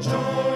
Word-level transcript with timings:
Joy. 0.00 0.53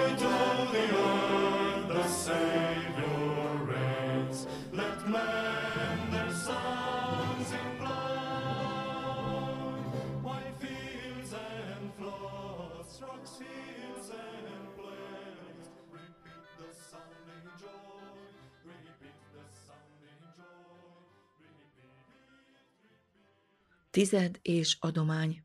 Tized 23.91 24.39
és 24.41 24.77
adomány. 24.79 25.43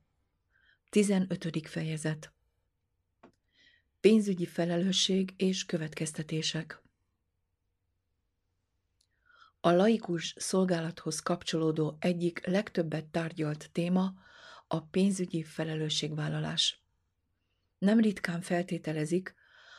15. 0.91 1.69
fejezet. 1.69 2.33
Pénzügyi 4.01 4.47
felelősség 4.47 5.35
és 5.37 5.65
következtetések. 5.65 6.83
A 9.61 9.71
laikus 9.71 10.35
szolgálathoz 10.39 11.21
kapcsolódó 11.21 11.97
egyik 11.99 12.47
legtöbbet 12.47 13.05
tárgyalt 13.05 13.71
téma 13.73 14.15
a 14.67 14.81
pénzügyi 14.81 15.43
felelősségvállalás. 15.43 16.83
Nem 17.79 18.01
ritkán 18.01 18.41
feltételezik, 18.41 19.35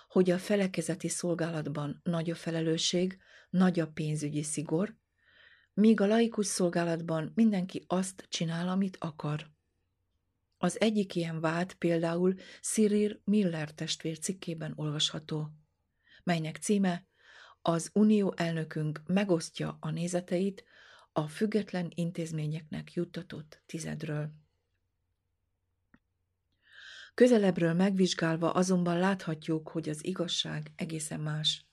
hogy 0.08 0.30
a 0.30 0.38
felekezeti 0.38 1.08
szolgálatban 1.08 2.02
nagy 2.04 2.32
a 2.32 2.36
felelősség, 2.36 3.18
nagy 3.50 3.80
a 3.80 3.88
pénzügyi 3.88 4.44
szigor, 4.44 4.96
míg 5.76 6.02
a 6.02 6.06
laikus 6.06 6.48
szolgálatban 6.48 7.32
mindenki 7.36 7.84
azt 7.88 8.26
csinál, 8.30 8.70
amit 8.70 8.98
akar. 9.00 9.50
Az 10.58 10.80
egyik 10.80 11.16
ilyen 11.16 11.40
vád 11.40 11.74
például 11.74 12.36
Cyril 12.62 13.22
Miller 13.24 13.74
testvér 13.74 14.20
cikkében 14.20 14.74
olvasható, 14.76 15.50
melynek 16.24 16.58
címe 16.58 17.06
Az 17.62 17.90
unió 17.94 18.34
elnökünk 18.36 19.02
megosztja 19.06 19.78
a 19.80 19.90
nézeteit 19.90 20.64
a 21.12 21.28
független 21.28 21.92
intézményeknek 21.96 22.94
juttatott 22.94 23.62
tizedről. 23.66 24.32
Közelebbről 27.14 27.74
megvizsgálva 27.74 28.52
azonban 28.52 29.00
láthatjuk, 29.00 29.70
hogy 29.70 29.90
az 29.90 30.06
igazság 30.06 30.72
egészen 30.76 31.20
más. 31.20 31.66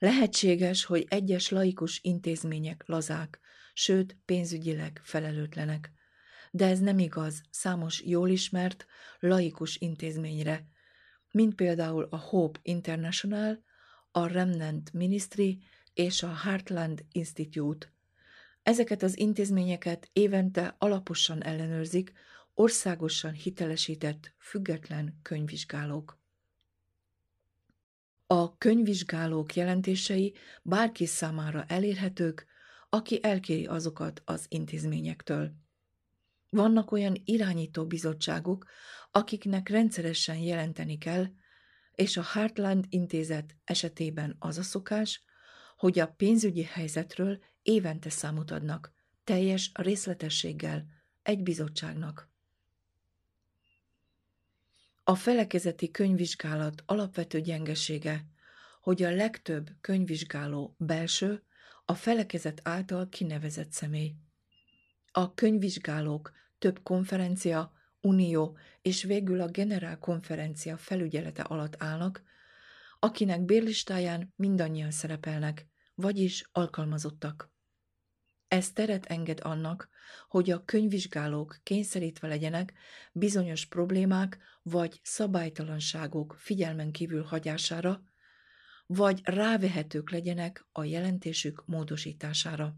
Lehetséges, 0.00 0.84
hogy 0.84 1.06
egyes 1.08 1.48
laikus 1.48 2.00
intézmények 2.02 2.82
lazák, 2.86 3.40
sőt 3.72 4.16
pénzügyileg 4.24 5.00
felelőtlenek, 5.02 5.92
de 6.50 6.66
ez 6.66 6.78
nem 6.78 6.98
igaz 6.98 7.42
számos 7.50 8.02
jól 8.02 8.28
ismert, 8.28 8.86
laikus 9.18 9.76
intézményre, 9.76 10.66
mint 11.30 11.54
például 11.54 12.06
a 12.10 12.16
Hope 12.16 12.58
International, 12.62 13.64
a 14.10 14.26
Remnant 14.26 14.92
Ministry 14.92 15.62
és 15.94 16.22
a 16.22 16.34
Heartland 16.34 17.04
Institute. 17.12 17.92
Ezeket 18.62 19.02
az 19.02 19.18
intézményeket 19.18 20.08
évente 20.12 20.74
alaposan 20.78 21.42
ellenőrzik 21.42 22.12
országosan 22.54 23.32
hitelesített 23.32 24.34
független 24.38 25.18
könyvvizsgálók. 25.22 26.19
A 28.32 28.56
könyvvizsgálók 28.58 29.54
jelentései 29.54 30.34
bárki 30.62 31.06
számára 31.06 31.64
elérhetők, 31.64 32.46
aki 32.88 33.18
elkéri 33.22 33.66
azokat 33.66 34.22
az 34.24 34.46
intézményektől. 34.48 35.52
Vannak 36.50 36.92
olyan 36.92 37.20
irányító 37.24 37.86
bizottságok, 37.86 38.66
akiknek 39.10 39.68
rendszeresen 39.68 40.36
jelenteni 40.36 40.98
kell, 40.98 41.26
és 41.94 42.16
a 42.16 42.22
Heartland 42.22 42.84
intézet 42.88 43.56
esetében 43.64 44.36
az 44.38 44.58
a 44.58 44.62
szokás, 44.62 45.24
hogy 45.76 45.98
a 45.98 46.06
pénzügyi 46.06 46.62
helyzetről 46.62 47.38
évente 47.62 48.10
számot 48.10 48.50
adnak, 48.50 48.92
teljes 49.24 49.70
részletességgel 49.74 50.86
egy 51.22 51.42
bizottságnak. 51.42 52.29
A 55.10 55.14
felekezeti 55.14 55.90
könyvvizsgálat 55.90 56.82
alapvető 56.86 57.40
gyengesége, 57.40 58.24
hogy 58.80 59.02
a 59.02 59.10
legtöbb 59.10 59.70
könyvvizsgáló 59.80 60.74
belső, 60.78 61.42
a 61.84 61.94
felekezet 61.94 62.60
által 62.64 63.08
kinevezett 63.08 63.72
személy. 63.72 64.14
A 65.12 65.34
könyvvizsgálók 65.34 66.32
több 66.58 66.82
konferencia, 66.82 67.72
unió 68.00 68.58
és 68.82 69.02
végül 69.02 69.40
a 69.40 69.48
generál 69.48 69.98
konferencia 69.98 70.76
felügyelete 70.76 71.42
alatt 71.42 71.82
állnak, 71.82 72.22
akinek 72.98 73.44
bérlistáján 73.44 74.32
mindannyian 74.36 74.90
szerepelnek, 74.90 75.66
vagyis 75.94 76.48
alkalmazottak. 76.52 77.49
Ez 78.50 78.72
teret 78.72 79.06
enged 79.06 79.40
annak, 79.42 79.88
hogy 80.28 80.50
a 80.50 80.64
könyvvizsgálók 80.64 81.58
kényszerítve 81.62 82.28
legyenek 82.28 82.72
bizonyos 83.12 83.66
problémák 83.66 84.38
vagy 84.62 85.00
szabálytalanságok 85.02 86.36
figyelmen 86.38 86.92
kívül 86.92 87.22
hagyására, 87.22 88.02
vagy 88.86 89.20
rávehetők 89.24 90.10
legyenek 90.10 90.66
a 90.72 90.84
jelentésük 90.84 91.66
módosítására. 91.66 92.76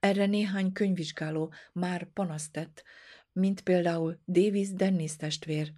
Erre 0.00 0.26
néhány 0.26 0.72
könyvvizsgáló 0.72 1.52
már 1.72 2.12
panaszt 2.12 2.52
tett, 2.52 2.82
mint 3.32 3.60
például 3.60 4.20
Davis 4.26 4.72
Dennis 4.72 5.16
testvér, 5.16 5.72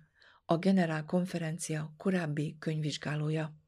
a 0.45 0.57
Generál 0.57 1.05
Konferencia 1.05 1.95
korábbi 1.97 2.57
könyvvizsgálója. 2.59 3.59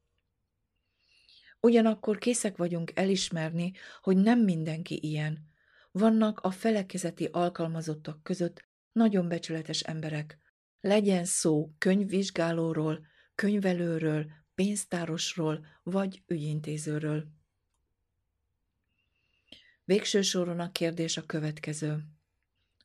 Ugyanakkor 1.65 2.17
készek 2.17 2.57
vagyunk 2.57 2.91
elismerni, 2.95 3.71
hogy 4.01 4.17
nem 4.17 4.39
mindenki 4.39 4.99
ilyen. 5.01 5.47
Vannak 5.91 6.39
a 6.39 6.51
felekezeti 6.51 7.25
alkalmazottak 7.31 8.23
között 8.23 8.65
nagyon 8.91 9.27
becsületes 9.27 9.79
emberek. 9.81 10.37
Legyen 10.81 11.25
szó 11.25 11.73
könyvvizsgálóról, 11.77 13.05
könyvelőről, 13.35 14.31
pénztárosról 14.55 15.65
vagy 15.83 16.23
ügyintézőről. 16.27 17.27
Végső 19.85 20.21
soron 20.21 20.59
a 20.59 20.71
kérdés 20.71 21.17
a 21.17 21.25
következő. 21.25 22.03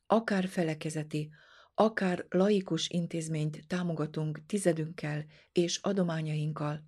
Akár 0.07 0.47
felekezeti, 0.47 1.29
akár 1.73 2.25
laikus 2.29 2.89
intézményt 2.89 3.67
támogatunk 3.67 4.45
tizedünkkel 4.45 5.25
és 5.51 5.77
adományainkkal, 5.77 6.87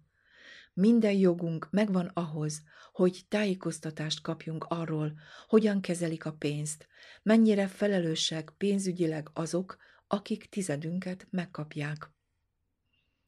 minden 0.74 1.14
jogunk 1.14 1.68
megvan 1.72 2.06
ahhoz, 2.14 2.62
hogy 2.92 3.22
tájékoztatást 3.28 4.22
kapjunk 4.22 4.64
arról, 4.64 5.14
hogyan 5.48 5.82
kezelik 5.82 6.26
a 6.26 6.34
pénzt, 6.34 6.88
mennyire 7.24 7.68
felelősek 7.68 8.54
pénzügyileg 8.58 9.30
azok, 9.34 9.78
akik 10.08 10.50
tizedünket 10.50 11.28
megkapják. 11.30 12.12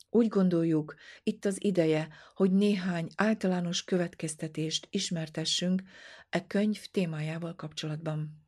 Úgy 0.10 0.28
gondoljuk, 0.28 0.96
itt 1.24 1.46
az 1.46 1.64
ideje, 1.64 2.10
hogy 2.34 2.52
néhány 2.52 3.08
általános 3.16 3.84
következtetést 3.84 4.88
ismertessünk 4.90 5.84
e 6.30 6.48
könyv 6.48 6.86
témájával 6.92 7.56
kapcsolatban. 7.56 8.48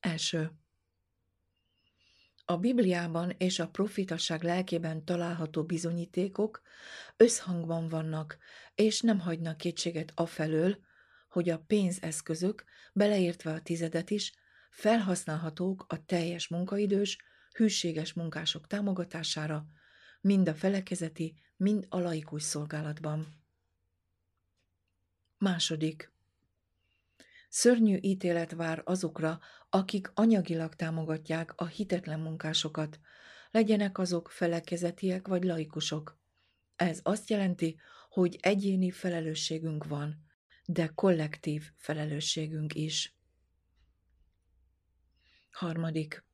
Első. 0.00 0.59
A 2.50 2.56
Bibliában 2.56 3.34
és 3.38 3.58
a 3.58 3.68
profitasság 3.68 4.42
lelkében 4.42 5.04
található 5.04 5.64
bizonyítékok 5.64 6.62
összhangban 7.16 7.88
vannak, 7.88 8.38
és 8.74 9.00
nem 9.00 9.18
hagynak 9.20 9.56
kétséget 9.56 10.12
afelől, 10.14 10.78
hogy 11.28 11.50
a 11.50 11.58
pénzeszközök, 11.58 12.64
beleértve 12.92 13.52
a 13.52 13.60
tizedet 13.60 14.10
is, 14.10 14.32
felhasználhatók 14.70 15.84
a 15.88 16.04
teljes 16.04 16.48
munkaidős, 16.48 17.18
hűséges 17.52 18.12
munkások 18.12 18.66
támogatására, 18.66 19.66
mind 20.20 20.48
a 20.48 20.54
felekezeti, 20.54 21.34
mind 21.56 21.86
a 21.88 21.98
laikus 21.98 22.42
szolgálatban. 22.42 23.26
Második. 25.38 26.12
Szörnyű 27.52 27.98
ítélet 28.00 28.52
vár 28.52 28.82
azokra, 28.84 29.40
akik 29.70 30.10
anyagilag 30.14 30.74
támogatják 30.74 31.52
a 31.56 31.66
hitetlen 31.66 32.20
munkásokat, 32.20 33.00
legyenek 33.50 33.98
azok 33.98 34.30
felekezetiek 34.30 35.28
vagy 35.28 35.44
laikusok. 35.44 36.18
Ez 36.76 37.00
azt 37.02 37.30
jelenti, 37.30 37.76
hogy 38.08 38.38
egyéni 38.40 38.90
felelősségünk 38.90 39.84
van, 39.84 40.24
de 40.64 40.86
kollektív 40.94 41.70
felelősségünk 41.76 42.74
is. 42.74 43.16
Harmadik. 45.50 46.24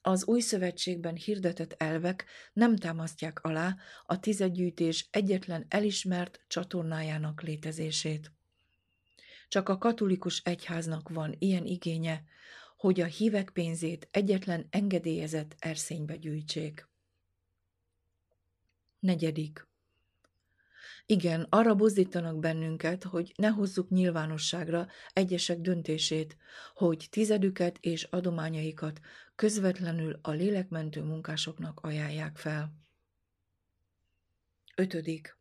Az 0.00 0.26
új 0.26 0.40
szövetségben 0.40 1.14
hirdetett 1.14 1.72
elvek 1.72 2.24
nem 2.52 2.76
támasztják 2.76 3.42
alá 3.42 3.76
a 4.04 4.20
tizedgyűjtés 4.20 5.08
egyetlen 5.10 5.66
elismert 5.68 6.44
csatornájának 6.46 7.42
létezését. 7.42 8.32
Csak 9.52 9.68
a 9.68 9.78
katolikus 9.78 10.40
egyháznak 10.44 11.08
van 11.08 11.34
ilyen 11.38 11.66
igénye, 11.66 12.24
hogy 12.76 13.00
a 13.00 13.04
hívek 13.04 13.50
pénzét 13.50 14.08
egyetlen 14.10 14.66
engedélyezett 14.70 15.54
erszénybe 15.58 16.16
gyűjtsék. 16.16 16.88
Negyedik. 18.98 19.66
Igen, 21.06 21.46
arra 21.50 21.74
buzdítanak 21.74 22.38
bennünket, 22.38 23.04
hogy 23.04 23.32
ne 23.36 23.48
hozzuk 23.48 23.88
nyilvánosságra 23.88 24.88
egyesek 25.12 25.60
döntését, 25.60 26.36
hogy 26.74 27.06
tizedüket 27.10 27.78
és 27.80 28.02
adományaikat 28.02 29.00
közvetlenül 29.34 30.18
a 30.22 30.30
lélekmentő 30.30 31.02
munkásoknak 31.02 31.80
ajánlják 31.80 32.36
fel. 32.36 32.72
Ötödik. 34.76 35.36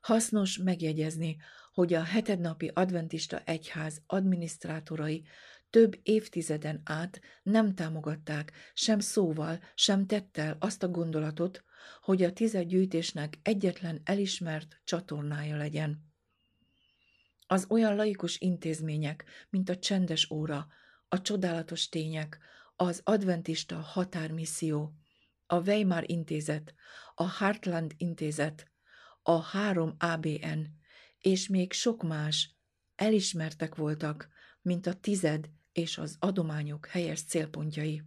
Hasznos 0.00 0.58
megjegyezni, 0.58 1.36
hogy 1.74 1.94
a 1.94 2.02
hetednapi 2.02 2.70
adventista 2.74 3.42
egyház 3.44 4.02
adminisztrátorai 4.06 5.24
több 5.70 6.00
évtizeden 6.02 6.80
át 6.84 7.20
nem 7.42 7.74
támogatták 7.74 8.52
sem 8.74 8.98
szóval, 8.98 9.60
sem 9.74 10.06
tettel 10.06 10.56
azt 10.60 10.82
a 10.82 10.88
gondolatot, 10.88 11.64
hogy 12.00 12.22
a 12.22 12.32
tized 12.32 12.66
gyűjtésnek 12.66 13.38
egyetlen 13.42 14.00
elismert 14.04 14.80
csatornája 14.84 15.56
legyen. 15.56 16.12
Az 17.46 17.66
olyan 17.68 17.96
laikus 17.96 18.40
intézmények, 18.40 19.24
mint 19.50 19.68
a 19.68 19.78
csendes 19.78 20.30
óra, 20.30 20.66
a 21.08 21.20
csodálatos 21.20 21.88
tények, 21.88 22.38
az 22.76 23.00
adventista 23.04 23.76
határmisszió, 23.76 24.94
a 25.46 25.60
Weimar 25.60 26.10
intézet, 26.10 26.74
a 27.14 27.30
Heartland 27.30 27.92
intézet, 27.96 28.70
a 29.22 29.40
három 29.40 29.94
ABN, 29.98 30.82
és 31.24 31.48
még 31.48 31.72
sok 31.72 32.02
más 32.02 32.54
elismertek 32.94 33.74
voltak, 33.74 34.28
mint 34.62 34.86
a 34.86 34.94
tized 34.94 35.50
és 35.72 35.98
az 35.98 36.16
adományok 36.18 36.86
helyes 36.86 37.22
célpontjai. 37.22 38.02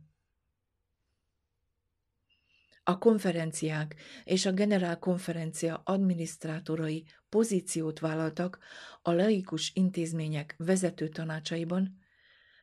A 2.83 2.97
konferenciák 2.97 3.95
és 4.23 4.45
a 4.45 4.51
generálkonferencia 4.51 5.81
adminisztrátorai 5.85 7.05
pozíciót 7.29 7.99
vállaltak 7.99 8.59
a 9.01 9.11
laikus 9.11 9.71
intézmények 9.73 10.55
vezető 10.57 11.07
tanácsaiban, 11.07 11.97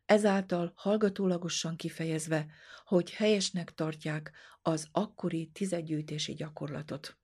ezáltal 0.06 0.72
hallgatólagosan 0.76 1.76
kifejezve, 1.76 2.46
hogy 2.84 3.10
helyesnek 3.10 3.74
tartják 3.74 4.32
az 4.62 4.88
akkori 4.92 5.50
tizedgyűjtési 5.52 6.34
gyakorlatot. 6.34 7.23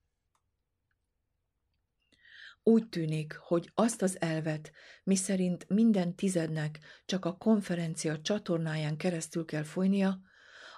Úgy 2.63 2.89
tűnik, 2.89 3.37
hogy 3.37 3.71
azt 3.75 4.03
az 4.03 4.21
elvet, 4.21 4.73
miszerint 5.03 5.69
minden 5.69 6.15
tizednek 6.15 6.79
csak 7.07 7.25
a 7.25 7.37
konferencia 7.37 8.21
csatornáján 8.21 8.97
keresztül 8.97 9.45
kell 9.45 9.63
folynia, 9.63 10.21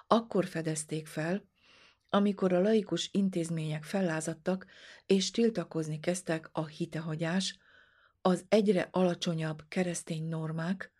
akkor 0.07 0.45
fedezték 0.45 1.07
fel, 1.07 1.51
amikor 2.09 2.53
a 2.53 2.61
laikus 2.61 3.09
intézmények 3.11 3.83
fellázadtak 3.83 4.65
és 5.05 5.31
tiltakozni 5.31 5.99
kezdtek 5.99 6.49
a 6.51 6.65
hitehagyás, 6.65 7.57
az 8.21 8.45
egyre 8.49 8.87
alacsonyabb 8.91 9.63
keresztény 9.67 10.27
normák, 10.27 10.91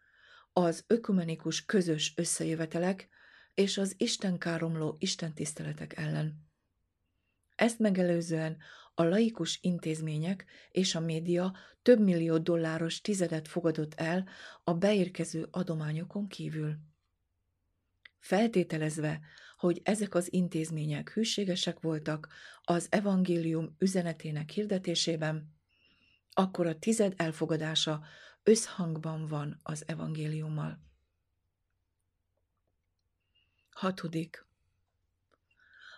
az 0.54 0.84
ökumenikus 0.88 1.66
közös 1.66 2.14
összejövetelek 2.16 3.10
és 3.54 3.78
az 3.78 3.94
istenkáromló 3.98 4.96
istentiszteletek 5.00 5.98
ellen. 5.98 6.52
Ezt 7.56 7.80
megelőzően 7.80 8.58
a 8.94 9.04
laikus 9.04 9.60
intézmények 9.62 10.46
és 10.72 10.96
a 10.96 11.00
média 11.00 11.56
több 11.82 12.00
millió 12.00 12.38
dolláros 12.38 13.02
tizedet 13.02 13.48
fogadott 13.48 13.94
el 13.94 14.28
a 14.64 14.74
beérkező 14.74 15.48
adományokon 15.52 16.28
kívül. 16.28 16.76
Feltételezve, 18.20 19.20
hogy 19.58 19.82
ezek 19.84 20.16
az 20.16 20.34
intézmények 20.34 21.10
hűségesek 21.10 21.80
voltak 21.80 22.28
az 22.64 22.88
evangélium 22.90 23.76
üzenetének 23.80 24.50
hirdetésében, 24.50 25.54
akkor 26.32 26.68
a 26.68 26.80
tized 26.80 27.14
elfogadása 27.18 28.04
összhangban 28.44 29.28
van 29.28 29.60
az 29.64 29.84
evangéliummal. 29.88 30.84
Hatodik. 33.70 34.46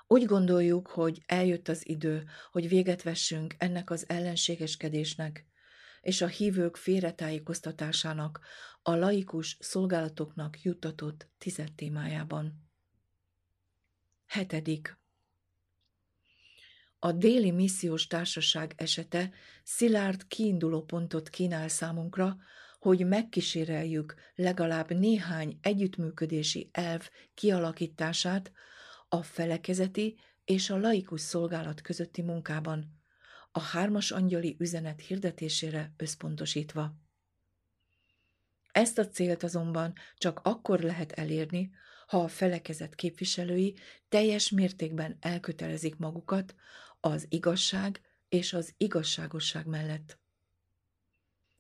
Úgy 0.07 0.25
gondoljuk, 0.25 0.87
hogy 0.87 1.23
eljött 1.25 1.67
az 1.67 1.87
idő, 1.87 2.23
hogy 2.51 2.67
véget 2.67 3.03
vessünk 3.03 3.55
ennek 3.57 3.89
az 3.89 4.09
ellenségeskedésnek, 4.09 5.45
és 6.01 6.21
a 6.21 6.27
hívők 6.27 6.75
félretájékoztatásának, 6.75 8.39
a 8.81 8.95
laikus 8.95 9.57
szolgálatoknak 9.59 10.61
juttatott 10.61 11.27
tized 11.37 11.73
témájában. 11.73 12.69
Hetedik. 14.25 14.97
A 16.99 17.11
déli 17.11 17.51
missziós 17.51 18.07
társaság 18.07 18.73
esete 18.75 19.31
szilárd 19.63 20.27
kiinduló 20.27 20.83
pontot 20.83 21.29
kínál 21.29 21.67
számunkra, 21.67 22.37
hogy 22.79 23.07
megkíséreljük 23.07 24.15
legalább 24.35 24.91
néhány 24.91 25.57
együttműködési 25.61 26.69
elv 26.71 27.09
kialakítását 27.33 28.51
a 29.15 29.23
felekezeti 29.23 30.17
és 30.45 30.69
a 30.69 30.77
laikus 30.77 31.21
szolgálat 31.21 31.81
közötti 31.81 32.21
munkában, 32.21 33.03
a 33.51 33.59
hármas 33.59 34.11
angyali 34.11 34.55
üzenet 34.59 35.01
hirdetésére 35.01 35.93
összpontosítva. 35.97 36.95
Ezt 38.71 38.97
a 38.97 39.07
célt 39.07 39.43
azonban 39.43 39.93
csak 40.17 40.39
akkor 40.43 40.79
lehet 40.79 41.11
elérni, 41.11 41.71
ha 42.07 42.17
a 42.23 42.27
felekezet 42.27 42.95
képviselői 42.95 43.75
teljes 44.09 44.49
mértékben 44.49 45.17
elkötelezik 45.19 45.95
magukat 45.95 46.55
az 46.99 47.25
igazság 47.29 48.01
és 48.29 48.53
az 48.53 48.73
igazságosság 48.77 49.65
mellett. 49.65 50.19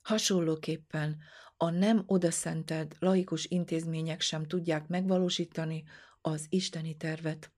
Hasonlóképpen 0.01 1.17
a 1.57 1.69
nem 1.69 2.03
odaszentelt 2.05 2.95
laikus 2.99 3.45
intézmények 3.45 4.21
sem 4.21 4.47
tudják 4.47 4.87
megvalósítani 4.87 5.83
az 6.25 6.45
isteni 6.49 6.97
tervet. 6.97 7.51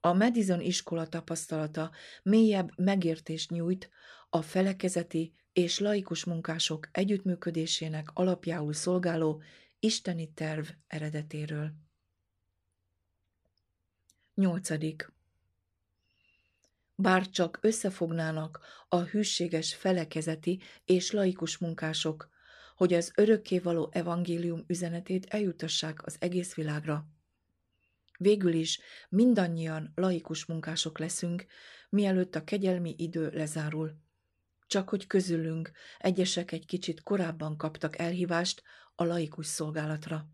A 0.00 0.12
Madison 0.12 0.60
iskola 0.60 1.08
tapasztalata 1.08 1.90
mélyebb 2.22 2.72
megértést 2.76 3.50
nyújt 3.50 3.90
a 4.30 4.42
felekezeti 4.42 5.32
és 5.52 5.78
laikus 5.78 6.24
munkások 6.24 6.88
együttműködésének 6.92 8.10
alapjául 8.12 8.72
szolgáló 8.72 9.42
isteni 9.78 10.32
terv 10.32 10.68
eredetéről. 10.86 11.72
Nyolcadik. 14.34 15.12
Bár 16.94 17.30
csak 17.30 17.58
összefognának 17.60 18.60
a 18.88 19.00
hűséges 19.00 19.74
felekezeti 19.74 20.60
és 20.84 21.10
laikus 21.10 21.58
munkások, 21.58 22.28
hogy 22.76 22.92
az 22.92 23.12
örökkévaló 23.14 23.88
evangélium 23.92 24.64
üzenetét 24.66 25.26
eljutassák 25.26 26.06
az 26.06 26.16
egész 26.18 26.54
világra. 26.54 27.13
Végül 28.18 28.52
is 28.52 28.80
mindannyian 29.08 29.92
laikus 29.94 30.44
munkások 30.44 30.98
leszünk, 30.98 31.46
mielőtt 31.88 32.34
a 32.34 32.44
kegyelmi 32.44 32.94
idő 32.98 33.30
lezárul. 33.30 33.96
Csak 34.66 34.88
hogy 34.88 35.06
közülünk 35.06 35.70
egyesek 35.98 36.52
egy 36.52 36.66
kicsit 36.66 37.02
korábban 37.02 37.56
kaptak 37.56 37.98
elhívást 37.98 38.62
a 38.94 39.04
laikus 39.04 39.46
szolgálatra. 39.46 40.28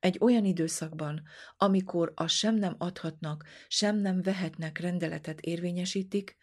Egy 0.00 0.18
olyan 0.20 0.44
időszakban, 0.44 1.22
amikor 1.56 2.12
a 2.14 2.26
sem 2.26 2.54
nem 2.54 2.74
adhatnak, 2.78 3.44
sem 3.68 3.96
nem 3.96 4.22
vehetnek 4.22 4.78
rendeletet 4.78 5.40
érvényesítik, 5.40 6.36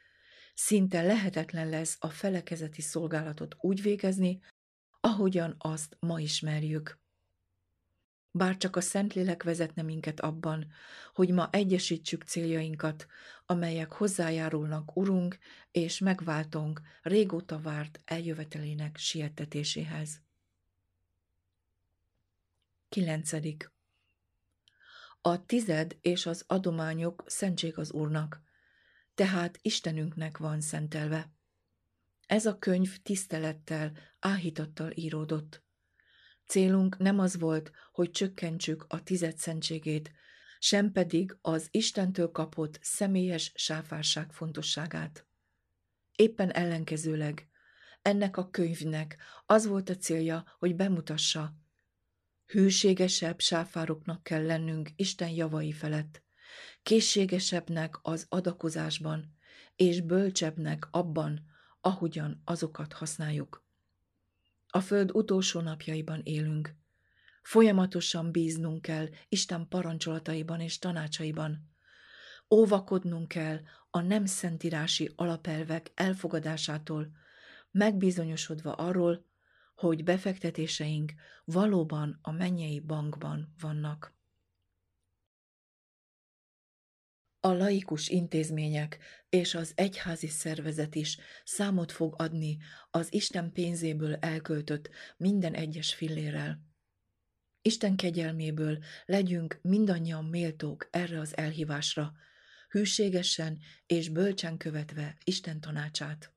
szinte 0.53 1.01
lehetetlen 1.01 1.69
lesz 1.69 1.97
a 1.99 2.09
felekezeti 2.09 2.81
szolgálatot 2.81 3.55
úgy 3.59 3.81
végezni, 3.81 4.41
ahogyan 4.99 5.55
azt 5.57 5.97
ma 5.99 6.19
ismerjük. 6.19 7.00
Bár 8.33 8.57
csak 8.57 8.75
a 8.75 8.81
Szentlélek 8.81 9.43
vezetne 9.43 9.81
minket 9.81 10.19
abban, 10.19 10.71
hogy 11.13 11.29
ma 11.29 11.49
egyesítsük 11.51 12.23
céljainkat, 12.23 13.07
amelyek 13.45 13.91
hozzájárulnak 13.91 14.95
Urunk 14.95 15.37
és 15.71 15.99
megváltunk 15.99 16.81
régóta 17.01 17.59
várt 17.59 18.01
eljövetelének 18.05 18.97
sietetéséhez. 18.97 20.21
9. 22.89 23.31
A 25.21 25.45
tized 25.45 25.97
és 26.01 26.25
az 26.25 26.43
adományok 26.47 27.23
szentség 27.25 27.77
az 27.77 27.91
Úrnak, 27.91 28.41
tehát 29.15 29.59
Istenünknek 29.61 30.37
van 30.37 30.61
szentelve. 30.61 31.31
Ez 32.27 32.45
a 32.45 32.59
könyv 32.59 32.97
tisztelettel, 33.01 33.91
áhítattal 34.19 34.91
íródott. 34.91 35.63
Célunk 36.51 36.97
nem 36.97 37.19
az 37.19 37.39
volt, 37.39 37.71
hogy 37.91 38.11
csökkentsük 38.11 38.85
a 38.87 39.03
tizedszentségét, 39.03 40.11
sem 40.59 40.91
pedig 40.91 41.37
az 41.41 41.67
Istentől 41.71 42.31
kapott 42.31 42.79
személyes 42.81 43.51
sáfárság 43.55 44.31
fontosságát. 44.31 45.27
Éppen 46.15 46.51
ellenkezőleg, 46.51 47.49
ennek 48.01 48.37
a 48.37 48.49
könyvnek 48.49 49.17
az 49.45 49.65
volt 49.65 49.89
a 49.89 49.95
célja, 49.95 50.55
hogy 50.59 50.75
bemutassa, 50.75 51.55
hűségesebb 52.45 53.39
sáfároknak 53.39 54.23
kell 54.23 54.45
lennünk 54.45 54.89
Isten 54.95 55.29
javai 55.29 55.71
felett, 55.71 56.23
készségesebbnek 56.83 57.95
az 58.01 58.25
adakozásban, 58.29 59.37
és 59.75 60.01
bölcsebbnek 60.01 60.87
abban, 60.91 61.45
ahogyan 61.81 62.41
azokat 62.45 62.93
használjuk. 62.93 63.69
A 64.73 64.79
föld 64.79 65.11
utolsó 65.13 65.59
napjaiban 65.59 66.21
élünk. 66.23 66.75
Folyamatosan 67.41 68.31
bíznunk 68.31 68.81
kell 68.81 69.07
Isten 69.29 69.67
parancsolataiban 69.67 70.59
és 70.59 70.79
tanácsaiban. 70.79 71.69
Óvakodnunk 72.49 73.27
kell 73.27 73.59
a 73.89 74.01
nem 74.01 74.25
szentírási 74.25 75.11
alapelvek 75.15 75.91
elfogadásától, 75.95 77.11
megbizonyosodva 77.71 78.73
arról, 78.73 79.25
hogy 79.75 80.03
befektetéseink 80.03 81.13
valóban 81.45 82.19
a 82.21 82.31
mennyei 82.31 82.79
bankban 82.79 83.53
vannak. 83.59 84.13
A 87.43 87.51
laikus 87.51 88.07
intézmények 88.07 88.99
és 89.29 89.55
az 89.55 89.71
egyházi 89.75 90.27
szervezet 90.27 90.95
is 90.95 91.17
számot 91.43 91.91
fog 91.91 92.15
adni 92.17 92.57
az 92.91 93.13
Isten 93.13 93.51
pénzéből 93.51 94.15
elköltött 94.15 94.89
minden 95.17 95.53
egyes 95.53 95.93
fillérrel. 95.93 96.65
Isten 97.61 97.95
kegyelméből 97.95 98.83
legyünk 99.05 99.59
mindannyian 99.61 100.25
méltók 100.25 100.87
erre 100.91 101.19
az 101.19 101.37
elhívásra, 101.37 102.13
hűségesen 102.69 103.59
és 103.85 104.09
bölcsen 104.09 104.57
követve 104.57 105.17
Isten 105.23 105.61
tanácsát. 105.61 106.33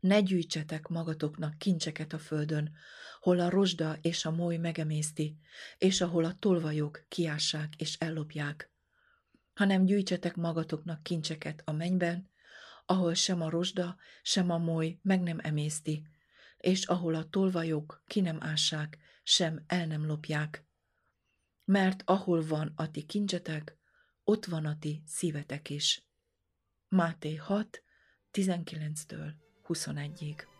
Ne 0.00 0.20
gyűjtsetek 0.20 0.86
magatoknak 0.86 1.58
kincseket 1.58 2.12
a 2.12 2.18
földön, 2.18 2.72
hol 3.20 3.40
a 3.40 3.50
rozsda 3.50 3.98
és 4.00 4.24
a 4.24 4.30
moly 4.30 4.56
megemészti, 4.56 5.38
és 5.78 6.00
ahol 6.00 6.24
a 6.24 6.36
tolvajok 6.38 7.04
kiássák 7.08 7.74
és 7.76 7.96
ellopják, 7.98 8.70
hanem 9.56 9.84
gyűjtsetek 9.84 10.34
magatoknak 10.34 11.02
kincseket 11.02 11.62
a 11.64 11.72
mennyben, 11.72 12.30
ahol 12.86 13.14
sem 13.14 13.40
a 13.42 13.50
rozsda, 13.50 13.96
sem 14.22 14.50
a 14.50 14.58
moly 14.58 14.98
meg 15.02 15.20
nem 15.20 15.38
emészti, 15.42 16.06
és 16.58 16.84
ahol 16.84 17.14
a 17.14 17.28
tolvajok 17.28 18.02
ki 18.06 18.20
nem 18.20 18.42
ássák, 18.42 18.98
sem 19.22 19.64
el 19.66 19.86
nem 19.86 20.06
lopják. 20.06 20.64
Mert 21.64 22.02
ahol 22.04 22.46
van 22.46 22.72
a 22.76 22.90
ti 22.90 23.02
kincsetek, 23.02 23.76
ott 24.24 24.44
van 24.44 24.64
a 24.64 24.78
ti 24.78 25.02
szívetek 25.06 25.70
is. 25.70 26.02
Máté 26.88 27.34
6, 27.34 27.82
19-től 28.32 29.32
21-ig. 29.68 30.55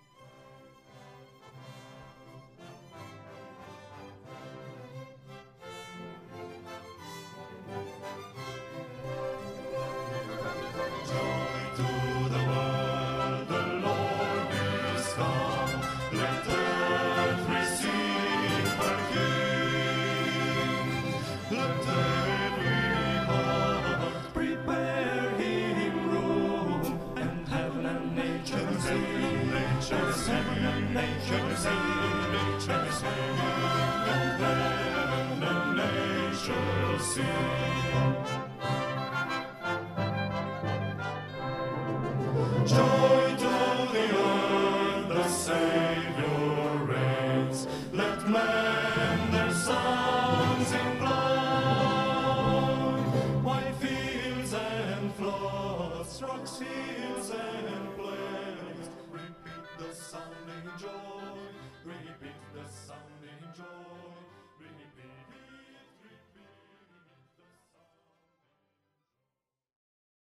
see. 37.17 37.56